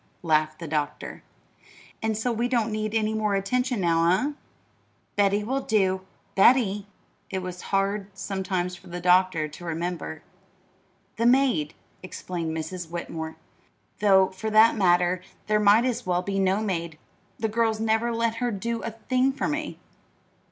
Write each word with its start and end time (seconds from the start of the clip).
laughed 0.23 0.57
the 0.57 0.67
doctor. 0.67 1.21
"And 2.01 2.17
so 2.17 2.31
we 2.31 2.47
don't 2.47 2.71
need 2.71 2.95
any 2.95 3.13
more 3.13 3.35
attention 3.35 3.79
now, 3.81 4.09
eh?" 4.09 4.31
"Betty 5.15 5.43
will 5.43 5.61
do." 5.61 6.01
"Betty?" 6.33 6.87
It 7.29 7.43
was 7.43 7.61
hard, 7.69 8.07
sometimes, 8.17 8.75
for 8.75 8.87
the 8.87 8.99
doctor 8.99 9.47
to 9.47 9.63
remember. 9.63 10.23
"The 11.17 11.27
maid," 11.27 11.75
explained 12.01 12.51
Mrs. 12.57 12.89
Whitmore; 12.89 13.35
"though, 13.99 14.29
for 14.29 14.49
that 14.49 14.75
matter, 14.75 15.21
there 15.45 15.59
might 15.59 15.85
as 15.85 16.03
well 16.03 16.23
be 16.23 16.39
no 16.39 16.61
maid 16.63 16.97
the 17.37 17.47
girls 17.47 17.79
never 17.79 18.11
let 18.11 18.37
her 18.37 18.49
do 18.49 18.81
a 18.81 18.89
thing 18.89 19.31
for 19.31 19.47
me." 19.47 19.77